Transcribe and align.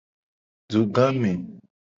Dugame. 0.71 1.31